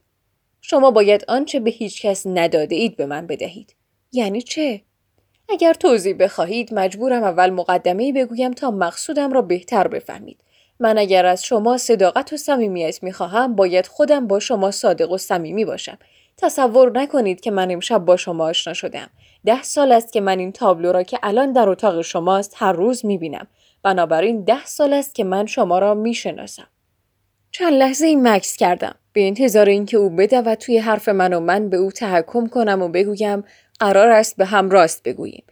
شما 0.65 0.91
باید 0.91 1.25
آنچه 1.27 1.59
به 1.59 1.71
هیچ 1.71 2.01
کس 2.01 2.27
نداده 2.27 2.75
اید 2.75 2.95
به 2.95 3.05
من 3.05 3.27
بدهید 3.27 3.75
یعنی 4.11 4.41
چه؟ 4.41 4.81
اگر 5.49 5.73
توضیح 5.73 6.15
بخواهید 6.19 6.73
مجبورم 6.73 7.23
اول 7.23 7.49
مقدمه 7.49 8.13
بگویم 8.13 8.51
تا 8.51 8.71
مقصودم 8.71 9.33
را 9.33 9.41
بهتر 9.41 9.87
بفهمید. 9.87 10.39
من 10.79 10.97
اگر 10.97 11.25
از 11.25 11.43
شما 11.43 11.77
صداقت 11.77 12.33
و 12.33 12.37
صمیمیت 12.37 13.03
می‌خواهم 13.03 13.55
باید 13.55 13.87
خودم 13.87 14.27
با 14.27 14.39
شما 14.39 14.71
صادق 14.71 15.11
و 15.11 15.17
صمیمی 15.17 15.65
باشم. 15.65 15.97
تصور 16.37 16.99
نکنید 16.99 17.41
که 17.41 17.51
من 17.51 17.71
امشب 17.71 18.05
با 18.05 18.17
شما 18.17 18.45
آشنا 18.45 18.73
شدم. 18.73 19.09
ده 19.45 19.63
سال 19.63 19.91
است 19.91 20.13
که 20.13 20.21
من 20.21 20.39
این 20.39 20.51
تابلو 20.51 20.91
را 20.91 21.03
که 21.03 21.19
الان 21.23 21.51
در 21.51 21.69
اتاق 21.69 22.01
شماست 22.01 22.53
هر 22.57 22.73
روز 22.73 23.05
می‌بینم. 23.05 23.47
بنابراین 23.83 24.43
ده 24.43 24.65
سال 24.65 24.93
است 24.93 25.15
که 25.15 25.23
من 25.23 25.45
شما 25.45 25.79
را 25.79 25.93
می‌شناسم. 25.93 26.67
چند 27.55 27.73
لحظه 27.73 28.05
این 28.05 28.27
مکس 28.27 28.57
کردم. 28.57 28.95
به 29.13 29.27
انتظار 29.27 29.69
اینکه 29.69 29.97
او 29.97 30.09
بدود 30.09 30.53
توی 30.53 30.77
حرف 30.77 31.09
من 31.09 31.33
و 31.33 31.39
من 31.39 31.69
به 31.69 31.77
او 31.77 31.91
تحکم 31.91 32.47
کنم 32.47 32.81
و 32.81 32.87
بگویم 32.87 33.43
قرار 33.79 34.09
است 34.09 34.37
به 34.37 34.45
هم 34.45 34.69
راست 34.69 35.03
بگوییم. 35.03 35.43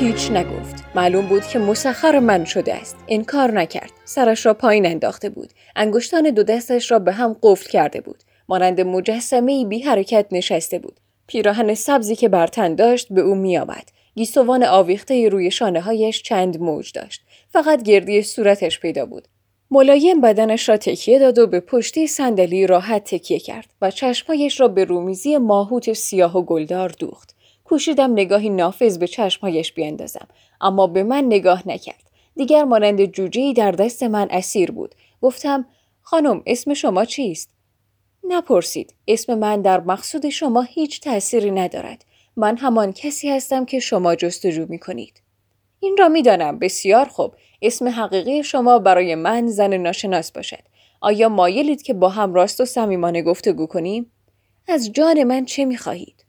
هیچ 0.00 0.30
نگفت. 0.30 0.84
معلوم 0.94 1.26
بود 1.26 1.46
که 1.46 1.58
مسخر 1.58 2.18
من 2.18 2.44
شده 2.44 2.74
است. 2.74 2.96
کار 3.26 3.50
نکرد. 3.50 3.90
سرش 4.04 4.46
را 4.46 4.54
پایین 4.54 4.86
انداخته 4.86 5.30
بود. 5.30 5.52
انگشتان 5.76 6.30
دو 6.30 6.42
دستش 6.42 6.90
را 6.90 6.98
به 6.98 7.12
هم 7.12 7.36
قفل 7.42 7.70
کرده 7.70 8.00
بود. 8.00 8.22
مانند 8.48 8.80
مجسمه 8.80 9.64
بی 9.64 9.80
حرکت 9.80 10.26
نشسته 10.32 10.78
بود. 10.78 11.00
پیراهن 11.26 11.74
سبزی 11.74 12.16
که 12.16 12.28
بر 12.28 12.46
تن 12.46 12.74
داشت 12.74 13.12
به 13.12 13.20
او 13.20 13.34
میآمد. 13.34 13.88
گیسوان 14.14 14.64
آویخته 14.64 15.28
روی 15.28 15.50
شانه 15.50 15.80
هایش 15.80 16.22
چند 16.22 16.60
موج 16.60 16.92
داشت. 16.92 17.22
فقط 17.52 17.82
گردی 17.82 18.22
صورتش 18.22 18.80
پیدا 18.80 19.06
بود. 19.06 19.28
ملایم 19.70 20.20
بدنش 20.20 20.68
را 20.68 20.76
تکیه 20.76 21.18
داد 21.18 21.38
و 21.38 21.46
به 21.46 21.60
پشتی 21.60 22.06
صندلی 22.06 22.66
راحت 22.66 23.04
تکیه 23.04 23.38
کرد 23.38 23.66
و 23.82 23.90
چشمهایش 23.90 24.60
را 24.60 24.68
به 24.68 24.84
رومیزی 24.84 25.36
ماهوت 25.36 25.92
سیاه 25.92 26.38
و 26.38 26.42
گلدار 26.42 26.94
دوخت. 26.98 27.37
کوشیدم 27.68 28.12
نگاهی 28.12 28.50
نافذ 28.50 28.98
به 28.98 29.06
چشمهایش 29.06 29.72
بیاندازم 29.72 30.28
اما 30.60 30.86
به 30.86 31.02
من 31.02 31.24
نگاه 31.24 31.68
نکرد. 31.68 32.10
دیگر 32.36 32.64
مانند 32.64 33.04
جوجه 33.04 33.52
در 33.52 33.70
دست 33.70 34.02
من 34.02 34.28
اسیر 34.30 34.70
بود. 34.70 34.94
گفتم 35.22 35.66
خانم 36.02 36.42
اسم 36.46 36.74
شما 36.74 37.04
چیست؟ 37.04 37.50
نپرسید. 38.24 38.94
اسم 39.08 39.34
من 39.34 39.62
در 39.62 39.80
مقصود 39.80 40.28
شما 40.28 40.62
هیچ 40.62 41.00
تأثیری 41.00 41.50
ندارد. 41.50 42.04
من 42.36 42.56
همان 42.56 42.92
کسی 42.92 43.30
هستم 43.30 43.64
که 43.64 43.78
شما 43.78 44.14
جستجو 44.14 44.66
می 44.68 44.78
کنید. 44.78 45.22
این 45.80 45.96
را 45.98 46.08
می‌دانم. 46.08 46.58
بسیار 46.58 47.04
خوب. 47.04 47.34
اسم 47.62 47.88
حقیقی 47.88 48.42
شما 48.42 48.78
برای 48.78 49.14
من 49.14 49.46
زن 49.46 49.74
ناشناس 49.74 50.32
باشد. 50.32 50.62
آیا 51.00 51.28
مایلید 51.28 51.82
که 51.82 51.94
با 51.94 52.08
هم 52.08 52.34
راست 52.34 52.60
و 52.60 52.64
صمیمانه 52.64 53.22
گفتگو 53.22 53.66
کنیم؟ 53.66 54.12
از 54.68 54.92
جان 54.92 55.24
من 55.24 55.44
چه 55.44 55.64
می 55.64 55.76
خواهید 55.76 56.27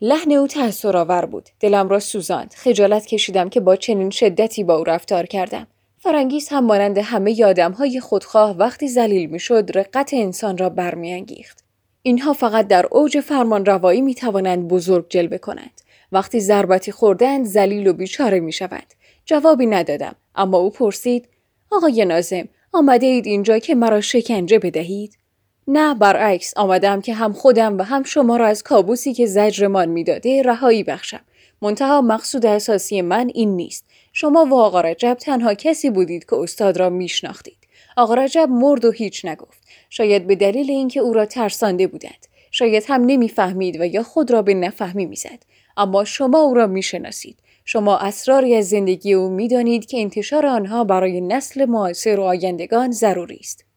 لحن 0.00 0.32
او 0.32 0.46
آور 0.84 1.24
بود. 1.24 1.48
دلم 1.60 1.88
را 1.88 2.00
سوزاند. 2.00 2.54
خجالت 2.56 3.06
کشیدم 3.06 3.48
که 3.48 3.60
با 3.60 3.76
چنین 3.76 4.10
شدتی 4.10 4.64
با 4.64 4.76
او 4.76 4.84
رفتار 4.84 5.26
کردم. 5.26 5.66
فرانگیز 5.98 6.48
هم 6.48 6.64
مانند 6.64 6.98
همه 6.98 7.38
یادم 7.38 7.72
های 7.72 8.00
خودخواه 8.00 8.56
وقتی 8.56 8.88
زلیل 8.88 9.30
می‌شد 9.30 9.70
رقت 9.74 10.10
انسان 10.12 10.58
را 10.58 10.68
برمیانگیخت. 10.68 11.64
اینها 12.02 12.32
فقط 12.32 12.66
در 12.66 12.86
اوج 12.90 13.20
فرمان 13.20 13.66
روایی 13.66 14.00
می 14.00 14.14
توانند 14.14 14.68
بزرگ 14.68 15.06
جلوه 15.08 15.38
کنند. 15.38 15.80
وقتی 16.12 16.40
ضربتی 16.40 16.92
خوردند 16.92 17.46
زلیل 17.46 17.86
و 17.86 17.92
بیچاره 17.92 18.40
می 18.40 18.52
شود. 18.52 18.86
جوابی 19.24 19.66
ندادم. 19.66 20.14
اما 20.34 20.58
او 20.58 20.70
پرسید 20.70 21.28
آقای 21.72 22.04
نازم 22.04 22.48
آمده 22.72 23.06
اید 23.06 23.26
اینجا 23.26 23.58
که 23.58 23.74
مرا 23.74 24.00
شکنجه 24.00 24.58
بدهید؟ 24.58 25.17
نه 25.70 25.94
برعکس 25.94 26.56
آمدم 26.56 27.00
که 27.00 27.14
هم 27.14 27.32
خودم 27.32 27.78
و 27.78 27.82
هم 27.82 28.02
شما 28.02 28.36
را 28.36 28.46
از 28.46 28.62
کابوسی 28.62 29.14
که 29.14 29.26
زجرمان 29.26 29.88
می‌داده 29.88 30.42
رهایی 30.42 30.82
بخشم. 30.82 31.20
منتها 31.62 32.00
مقصود 32.00 32.46
اساسی 32.46 33.02
من 33.02 33.30
این 33.34 33.56
نیست. 33.56 33.84
شما 34.12 34.44
و 34.44 34.54
آقا 34.54 34.80
رجب 34.80 35.14
تنها 35.14 35.54
کسی 35.54 35.90
بودید 35.90 36.24
که 36.24 36.36
استاد 36.36 36.76
را 36.76 36.90
میشناختید. 36.90 37.56
آقا 37.96 38.14
رجب 38.14 38.48
مرد 38.50 38.84
و 38.84 38.90
هیچ 38.90 39.24
نگفت. 39.24 39.58
شاید 39.90 40.26
به 40.26 40.34
دلیل 40.34 40.70
اینکه 40.70 41.00
او 41.00 41.12
را 41.12 41.26
ترسانده 41.26 41.86
بودند. 41.86 42.26
شاید 42.50 42.84
هم 42.88 43.04
نمی‌فهمید 43.04 43.80
و 43.80 43.86
یا 43.86 44.02
خود 44.02 44.30
را 44.30 44.42
به 44.42 44.54
نفهمی 44.54 45.06
می‌زد. 45.06 45.42
اما 45.76 46.04
شما 46.04 46.40
او 46.40 46.54
را 46.54 46.66
می‌شناسید. 46.66 47.38
شما 47.64 47.98
اسراری 47.98 48.54
از 48.54 48.68
زندگی 48.68 49.12
او 49.12 49.28
می‌دانید 49.28 49.86
که 49.86 50.00
انتشار 50.00 50.46
آنها 50.46 50.84
برای 50.84 51.20
نسل 51.20 51.64
معاصر 51.64 52.20
و 52.20 52.22
آیندگان 52.22 52.90
ضروری 52.90 53.38
است. 53.40 53.67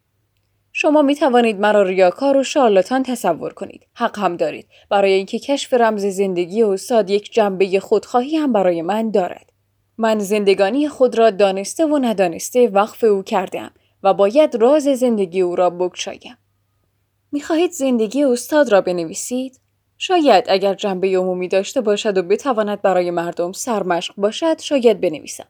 شما 0.74 1.02
می 1.02 1.16
توانید 1.16 1.60
مرا 1.60 1.84
ریاکار 1.84 2.38
و 2.38 2.44
شارلاتان 2.44 3.04
تصور 3.04 3.54
کنید. 3.54 3.88
حق 3.94 4.20
هم 4.20 4.38
دارید. 4.38 4.68
برای 4.90 5.14
اینکه 5.14 5.40
کشف 5.40 5.74
رمز 5.74 6.06
زندگی 6.06 6.64
استاد 6.64 7.10
یک 7.10 7.34
جنبه 7.34 7.80
خودخواهی 7.80 8.36
هم 8.38 8.54
برای 8.54 8.82
من 8.82 9.12
دارد. 9.12 9.52
من 9.98 10.20
زندگانی 10.20 10.88
خود 10.88 11.18
را 11.18 11.30
دانسته 11.30 11.86
و 11.86 12.00
ندانسته 12.02 12.68
وقف 12.68 13.04
او 13.04 13.24
کردم 13.24 13.72
و 14.04 14.14
باید 14.14 14.56
راز 14.56 14.84
زندگی 14.84 15.42
او 15.42 15.56
را 15.56 15.70
بگشایم. 15.70 16.38
می‌خواهید 17.32 17.72
زندگی 17.72 18.24
استاد 18.24 18.70
را 18.70 18.82
بنویسید؟ 18.82 19.60
شاید 19.98 20.46
اگر 20.48 20.74
جنبه 20.74 21.18
عمومی 21.18 21.48
داشته 21.48 21.82
باشد 21.82 22.18
و 22.18 22.24
بتواند 22.24 22.82
برای 22.82 23.12
مردم 23.12 23.52
سرمشق 23.52 24.14
باشد 24.18 24.60
شاید 24.62 25.02
بنویسم. 25.02 25.48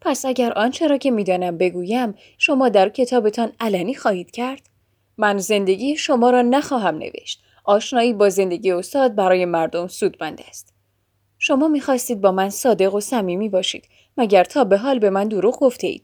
پس 0.00 0.24
اگر 0.24 0.52
آنچه 0.52 0.86
را 0.88 0.98
که 0.98 1.10
می‌دانم 1.10 1.58
بگویم 1.58 2.14
شما 2.38 2.68
در 2.68 2.88
کتابتان 2.88 3.52
علنی 3.60 3.94
خواهید 3.94 4.30
کرد؟ 4.30 4.62
من 5.16 5.38
زندگی 5.38 5.96
شما 5.96 6.30
را 6.30 6.42
نخواهم 6.42 6.94
نوشت. 6.94 7.42
آشنایی 7.64 8.12
با 8.12 8.28
زندگی 8.28 8.72
استاد 8.72 9.14
برای 9.14 9.44
مردم 9.44 9.86
سودمند 9.86 10.40
است. 10.48 10.74
شما 11.38 11.68
می‌خواستید 11.68 12.20
با 12.20 12.32
من 12.32 12.50
صادق 12.50 12.94
و 12.94 13.00
صمیمی 13.00 13.48
باشید 13.48 13.84
مگر 14.16 14.44
تا 14.44 14.64
به 14.64 14.78
حال 14.78 14.98
به 14.98 15.10
من 15.10 15.28
دروغ 15.28 15.58
گفته. 15.58 16.00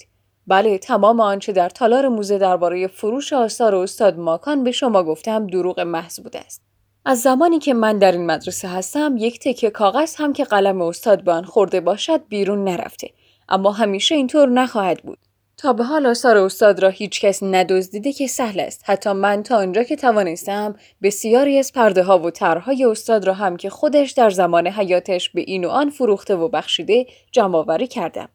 بله 0.46 0.78
تمام 0.78 1.20
آنچه 1.20 1.52
در 1.52 1.68
تالار 1.68 2.08
موزه 2.08 2.38
درباره 2.38 2.86
فروش 2.86 3.32
آثار 3.32 3.74
استاد 3.74 4.18
ماکان 4.18 4.64
به 4.64 4.72
شما 4.72 5.02
گفتم 5.02 5.46
دروغ 5.46 5.80
محض 5.80 6.20
بوده 6.20 6.38
است. 6.38 6.62
از 7.04 7.20
زمانی 7.22 7.58
که 7.58 7.74
من 7.74 7.98
در 7.98 8.12
این 8.12 8.26
مدرسه 8.26 8.68
هستم 8.68 9.14
یک 9.18 9.40
تکه 9.40 9.70
کاغذ 9.70 10.14
هم 10.16 10.32
که 10.32 10.44
قلم 10.44 10.82
استاد 10.82 11.24
به 11.24 11.32
آن 11.32 11.44
خورده 11.44 11.80
باشد 11.80 12.28
بیرون 12.28 12.64
نرفته 12.64 13.10
اما 13.48 13.72
همیشه 13.72 14.14
اینطور 14.14 14.48
نخواهد 14.48 15.02
بود. 15.02 15.18
تا 15.56 15.72
به 15.72 15.84
حال 15.84 16.06
آثار 16.06 16.36
استاد 16.36 16.80
را 16.80 16.88
هیچ 16.88 17.20
کس 17.20 17.42
ندزدیده 17.42 18.12
که 18.12 18.26
سهل 18.26 18.60
است. 18.60 18.82
حتی 18.84 19.12
من 19.12 19.42
تا 19.42 19.56
آنجا 19.56 19.82
که 19.82 19.96
توانستم 19.96 20.74
بسیاری 21.02 21.58
از 21.58 21.72
پرده 21.72 22.02
ها 22.02 22.18
و 22.18 22.30
طرحهای 22.30 22.84
استاد 22.84 23.26
را 23.26 23.34
هم 23.34 23.56
که 23.56 23.70
خودش 23.70 24.10
در 24.10 24.30
زمان 24.30 24.66
حیاتش 24.66 25.30
به 25.30 25.40
این 25.40 25.64
و 25.64 25.68
آن 25.68 25.90
فروخته 25.90 26.36
و 26.36 26.48
بخشیده 26.48 27.06
جمع 27.32 27.86
کردم. 27.86 28.28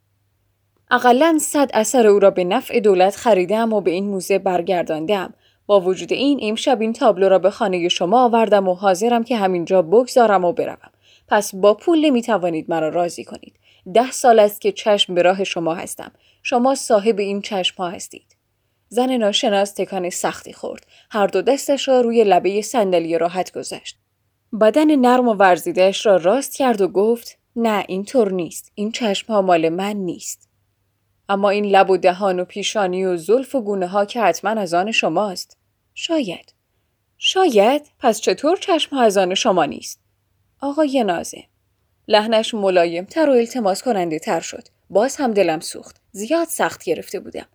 اقلا 0.92 1.38
صد 1.42 1.70
اثر 1.74 2.08
او 2.08 2.20
را 2.20 2.32
به 2.32 2.44
نفع 2.44 2.80
دولت 2.80 3.16
خریدم 3.16 3.74
و 3.74 3.82
به 3.82 3.92
این 3.92 4.10
موزه 4.10 4.40
برگرداندم. 4.40 5.34
با 5.66 5.80
وجود 5.80 6.14
این 6.14 6.40
امشب 6.44 6.82
این 6.82 6.94
تابلو 6.94 7.30
را 7.30 7.40
به 7.40 7.50
خانه 7.50 7.90
شما 7.90 8.24
آوردم 8.24 8.68
و 8.68 8.74
حاضرم 8.74 9.24
که 9.24 9.38
همینجا 9.38 9.82
بگذارم 9.82 10.46
و 10.46 10.54
بروم. 10.54 10.92
پس 11.28 11.56
با 11.56 11.74
پول 11.74 12.06
نمی 12.06 12.22
توانید 12.22 12.66
مرا 12.70 12.90
راضی 12.90 13.24
کنید. 13.24 13.54
ده 13.94 14.12
سال 14.12 14.40
است 14.40 14.62
که 14.62 14.72
چشم 14.72 15.16
به 15.16 15.22
راه 15.22 15.44
شما 15.44 15.76
هستم. 15.76 16.12
شما 16.44 16.76
صاحب 16.76 17.20
این 17.20 17.42
چشم 17.42 17.76
ها 17.78 17.90
هستید. 17.90 18.36
زن 18.90 19.18
ناشناس 19.18 19.72
تکان 19.74 20.10
سختی 20.10 20.54
خورد. 20.54 20.86
هر 21.10 21.28
دو 21.28 21.42
دستش 21.42 21.88
را 21.88 22.02
روی 22.02 22.24
لبه 22.24 22.62
صندلی 22.62 23.18
راحت 23.18 23.52
گذاشت. 23.52 23.98
بدن 24.62 24.96
نرم 24.96 25.28
و 25.28 25.34
ورزیدهش 25.34 26.06
را 26.06 26.16
راست 26.16 26.56
کرد 26.56 26.82
و 26.82 26.88
گفت 26.88 27.38
نه 27.56 27.86
اینطور 27.88 28.32
نیست. 28.32 28.72
این 28.76 28.92
چشم 28.92 29.34
ها 29.34 29.42
مال 29.42 29.70
من 29.70 29.94
نیست. 29.94 30.50
اما 31.30 31.50
این 31.50 31.66
لب 31.66 31.90
و 31.90 31.98
دهان 31.98 32.40
و 32.40 32.46
پیشانی 32.46 33.06
و 33.06 33.18
زلف 33.18 33.56
و 33.56 33.62
گونه 33.62 33.88
ها 33.88 34.06
که 34.06 34.22
حتما 34.22 34.62
از 34.62 34.74
آن 34.74 34.92
شماست. 34.92 35.58
شاید. 35.94 36.54
شاید 37.18 37.92
پس 38.00 38.22
چطور 38.22 38.58
چشم 38.58 38.96
ها 38.96 39.02
از 39.02 39.18
آن 39.18 39.34
شما 39.34 39.66
نیست؟ 39.66 40.00
آقای 40.62 41.04
نازه 41.04 41.44
لحنش 42.08 42.54
ملایم 42.54 43.06
تر 43.06 43.30
و 43.30 43.34
التماس 43.34 43.84
کننده 43.84 44.20
تر 44.20 44.40
شد. 44.40 44.68
باز 44.90 45.16
هم 45.16 45.34
دلم 45.34 45.60
سوخت. 45.60 45.96
زیاد 46.12 46.48
سخت 46.48 46.84
گرفته 46.84 47.20
بودم. 47.20 47.46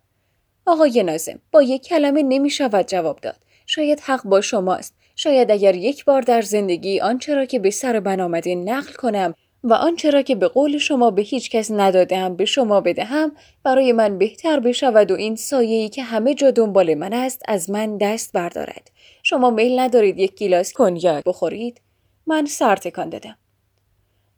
آقای 0.65 1.03
نازم 1.03 1.39
با 1.51 1.61
یک 1.61 1.83
کلمه 1.83 2.23
نمی 2.23 2.49
شود 2.49 2.87
جواب 2.87 3.19
داد. 3.19 3.37
شاید 3.65 3.99
حق 3.99 4.23
با 4.23 4.41
شماست. 4.41 4.95
شاید 5.15 5.51
اگر 5.51 5.75
یک 5.75 6.05
بار 6.05 6.21
در 6.21 6.41
زندگی 6.41 6.99
آنچه 6.99 7.35
را 7.35 7.45
که 7.45 7.59
به 7.59 7.69
سر 7.69 7.99
من 7.99 8.19
آمده 8.19 8.55
نقل 8.55 8.93
کنم 8.93 9.33
و 9.63 9.73
آنچه 9.73 10.09
را 10.09 10.21
که 10.21 10.35
به 10.35 10.47
قول 10.47 10.77
شما 10.77 11.11
به 11.11 11.21
هیچ 11.21 11.49
کس 11.49 11.71
ندادم 11.71 12.35
به 12.35 12.45
شما 12.45 12.81
بدهم 12.81 13.31
برای 13.63 13.91
من 13.91 14.17
بهتر 14.17 14.59
بشود 14.59 15.11
و 15.11 15.15
این 15.15 15.35
سایه‌ای 15.35 15.89
که 15.89 16.03
همه 16.03 16.33
جا 16.33 16.51
دنبال 16.51 16.93
من 16.93 17.13
است 17.13 17.41
از 17.47 17.69
من 17.69 17.97
دست 17.97 18.33
بردارد. 18.33 18.91
شما 19.23 19.49
میل 19.49 19.79
ندارید 19.79 20.19
یک 20.19 20.35
گیلاس 20.35 20.73
کنیاک 20.73 21.23
بخورید؟ 21.23 21.81
من 22.27 22.45
سر 22.45 22.75
تکان 22.75 23.09
دادم. 23.09 23.37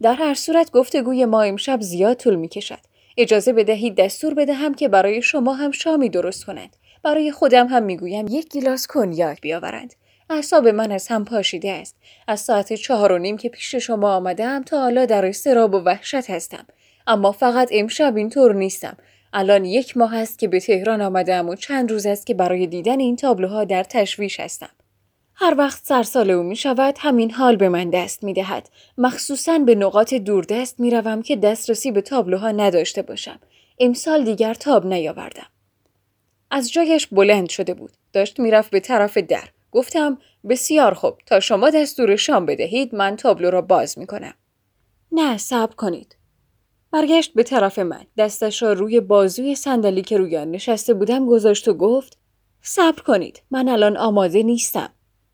در 0.02 0.14
هر 0.14 0.34
صورت 0.34 0.72
گفتگوی 0.72 1.26
ما 1.26 1.42
امشب 1.42 1.82
زیاد 1.82 2.18
طول 2.18 2.36
می 2.36 2.48
کشد. 2.48 2.80
اجازه 3.18 3.54
بدهید 3.54 3.96
دستور 3.96 4.34
بدهم 4.34 4.74
که 4.74 4.88
برای 4.88 5.22
شما 5.22 5.54
هم 5.54 5.72
شامی 5.72 6.10
درست 6.10 6.46
کنند. 6.46 6.76
برای 7.04 7.32
خودم 7.32 7.68
هم 7.68 7.84
می‌گویم 7.84 8.28
یک 8.28 8.50
گیلاس 8.50 8.88
کنیاک 8.88 9.42
بیاورند. 9.42 9.94
اعصاب 10.30 10.68
من 10.68 10.92
از 10.92 11.08
هم 11.08 11.26
پاشیده 11.26 11.72
است. 11.72 11.96
از 12.28 12.40
ساعت 12.40 12.74
چهار 12.74 13.12
و 13.12 13.18
نیم 13.18 13.38
که 13.38 13.50
پیش 13.50 13.76
شما 13.76 14.16
آمدم 14.16 14.64
تا 14.64 14.82
حالا 14.82 15.06
در 15.06 15.26
استراب 15.26 15.74
و 15.74 15.78
وحشت 15.78 16.30
هستم. 16.30 16.66
اما 17.08 17.32
فقط 17.32 17.70
امشب 17.72 18.16
اینطور 18.16 18.56
نیستم. 18.56 18.98
الان 19.34 19.66
یک 19.66 19.98
ماه 19.98 20.16
است 20.16 20.40
که 20.40 20.48
به 20.48 20.60
تهران 20.60 21.02
آمدم 21.02 21.50
و 21.50 21.56
چند 21.56 21.92
روز 21.92 22.06
است 22.06 22.26
که 22.26 22.34
برای 22.34 22.68
دیدن 22.68 23.00
این 23.00 23.16
تابلوها 23.16 23.64
در 23.64 23.84
تشویش 23.84 24.40
هستم. 24.40 24.70
هر 25.42 25.56
وقت 25.58 25.86
سرسال 25.86 26.32
او 26.32 26.44
می 26.44 26.56
شود 26.56 26.96
همین 27.00 27.32
حال 27.32 27.56
به 27.56 27.70
من 27.70 27.90
دست 27.90 28.24
می 28.24 28.34
دهد. 28.34 28.70
مخصوصا 28.98 29.60
به 29.60 29.76
نقاط 29.76 30.14
دوردست 30.14 30.80
می 30.80 30.92
روم 30.92 31.22
که 31.22 31.36
دسترسی 31.36 31.92
به 31.92 32.02
تابلوها 32.02 32.52
نداشته 32.52 33.02
باشم. 33.02 33.40
امسال 33.80 34.24
دیگر 34.24 34.54
تاب 34.54 34.86
نیاوردم. 34.86 35.46
از 36.52 36.72
جایش 36.72 37.08
بلند 37.08 37.50
شده 37.50 37.74
بود. 37.74 37.92
داشت 38.14 38.40
می‌رفت 38.40 38.72
به 38.72 38.80
طرف 38.80 39.18
در. 39.18 39.44
گفتم 39.72 40.18
بسیار 40.50 40.94
خوب 40.94 41.18
تا 41.26 41.40
شما 41.40 41.70
دستور 41.70 42.16
شام 42.16 42.46
بدهید 42.46 42.96
من 42.96 43.16
تابلو 43.16 43.50
را 43.50 43.62
باز 43.62 44.00
می 44.00 44.08
کنم. 44.08 44.34
نه 45.12 45.38
صبر 45.38 45.76
کنید. 45.76 46.16
برگشت 46.92 47.34
به 47.34 47.44
طرف 47.44 47.80
من. 47.80 48.06
دستش 48.18 48.62
را 48.64 48.74
روی 48.74 49.00
بازوی 49.00 49.56
صندلی 49.56 50.02
که 50.02 50.18
روی 50.18 50.38
آن 50.38 50.52
نشسته 50.52 50.94
بودم 50.94 51.26
گذاشت 51.26 51.68
و 51.68 51.74
گفت 51.74 52.18
صبر 52.62 53.02
کنید. 53.02 53.42
من 53.52 53.70
الان 53.70 53.98
آماده 53.98 54.44
نیستم. 54.44 54.90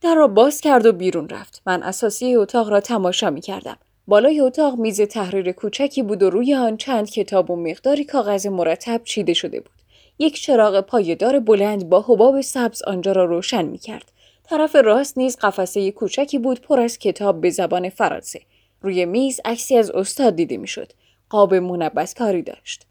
در 0.06 0.16
را 0.16 0.28
باز 0.28 0.62
کرد 0.62 0.86
و 0.86 0.92
بیرون 0.92 1.30
رفت. 1.30 1.62
من 1.66 1.84
اساسی 1.84 2.36
اتاق 2.36 2.70
را 2.70 2.80
تماشا 2.80 3.30
می 3.30 3.42
کردم. 3.42 3.78
بالای 4.08 4.40
اتاق 4.40 4.78
میز 4.78 5.02
تحریر 5.02 5.52
کوچکی 5.52 6.04
بود 6.04 6.24
و 6.24 6.30
روی 6.30 6.54
آن 6.56 6.78
چند 6.78 7.10
کتاب 7.10 7.52
و 7.52 7.56
مقداری 7.56 8.04
کاغذ 8.04 8.48
مرتب 8.48 9.02
چیده 9.04 9.34
شده 9.34 9.60
بود. 9.60 9.72
یک 10.20 10.42
چراغ 10.42 10.82
پایدار 10.82 11.40
بلند 11.40 11.90
با 11.90 12.02
حباب 12.08 12.42
سبز 12.42 12.84
آنجا 12.84 13.12
را 13.12 13.26
روشن 13.26 13.66
می 13.66 13.78
کرد. 13.78 14.12
طرف 14.44 14.76
راست 14.76 15.18
نیز 15.18 15.38
قفسه 15.38 15.92
کوچکی 15.92 16.40
بود 16.40 16.62
پر 16.62 16.80
از 16.80 17.00
کتاب 17.00 17.42
به 17.42 17.50
زبان 17.50 17.90
فرانسه. 17.90 18.42
روی 18.82 19.06
میز 19.06 19.40
عکسی 19.46 19.78
از 19.78 19.92
استاد 19.92 20.36
دیده 20.36 20.58
می‌شد. 20.58 20.92
قاب 21.30 21.54
منبس 21.54 22.14
کاری 22.14 22.42
داشت. 22.42 22.86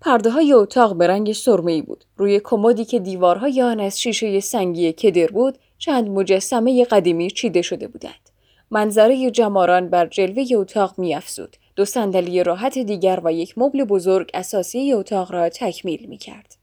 پرده 0.00 0.30
های 0.30 0.52
اتاق 0.52 0.96
به 0.96 1.06
رنگ 1.06 1.32
سرمه 1.32 1.82
بود. 1.82 2.04
روی 2.16 2.40
کمدی 2.44 2.84
که 2.84 2.98
دیوارهای 2.98 3.62
آن 3.62 3.80
از 3.80 4.00
شیشه 4.00 4.40
سنگی 4.40 4.92
کدر 4.92 5.26
بود، 5.26 5.58
چند 5.78 6.08
مجسمه 6.08 6.84
قدیمی 6.84 7.30
چیده 7.30 7.62
شده 7.62 7.88
بودند. 7.88 8.30
منظره 8.70 9.30
جماران 9.30 9.88
بر 9.88 10.06
جلوه 10.06 10.44
اتاق 10.54 10.98
میافزود. 10.98 11.56
دو 11.76 11.84
صندلی 11.84 12.42
راحت 12.42 12.78
دیگر 12.78 13.20
و 13.24 13.32
یک 13.32 13.58
مبل 13.58 13.84
بزرگ 13.84 14.30
اساسی 14.34 14.92
اتاق 14.92 15.32
را 15.32 15.48
تکمیل 15.48 16.06
می 16.08 16.18
کرد. 16.18 16.57